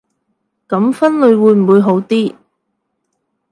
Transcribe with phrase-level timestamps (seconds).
[0.67, 2.35] 噉分類會唔會好啲